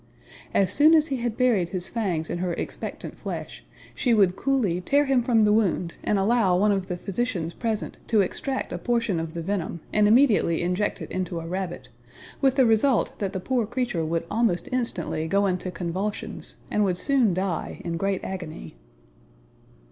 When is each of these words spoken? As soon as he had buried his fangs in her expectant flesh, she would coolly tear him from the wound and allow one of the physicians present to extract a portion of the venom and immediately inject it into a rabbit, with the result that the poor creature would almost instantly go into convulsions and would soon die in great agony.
As 0.51 0.73
soon 0.73 0.95
as 0.95 1.09
he 1.09 1.17
had 1.17 1.37
buried 1.37 1.69
his 1.69 1.87
fangs 1.87 2.31
in 2.31 2.39
her 2.39 2.53
expectant 2.53 3.19
flesh, 3.19 3.63
she 3.93 4.15
would 4.15 4.35
coolly 4.35 4.81
tear 4.81 5.05
him 5.05 5.21
from 5.21 5.41
the 5.43 5.53
wound 5.53 5.93
and 6.03 6.17
allow 6.17 6.55
one 6.57 6.71
of 6.71 6.87
the 6.87 6.97
physicians 6.97 7.53
present 7.53 7.97
to 8.07 8.21
extract 8.21 8.73
a 8.73 8.79
portion 8.79 9.19
of 9.19 9.33
the 9.35 9.43
venom 9.43 9.79
and 9.93 10.07
immediately 10.07 10.63
inject 10.63 11.03
it 11.03 11.11
into 11.11 11.39
a 11.39 11.45
rabbit, 11.45 11.89
with 12.41 12.55
the 12.55 12.65
result 12.65 13.13
that 13.19 13.31
the 13.31 13.39
poor 13.39 13.67
creature 13.67 14.03
would 14.03 14.25
almost 14.31 14.67
instantly 14.71 15.27
go 15.27 15.45
into 15.45 15.69
convulsions 15.69 16.55
and 16.71 16.83
would 16.83 16.97
soon 16.97 17.31
die 17.35 17.79
in 17.85 17.95
great 17.95 18.23
agony. 18.23 18.77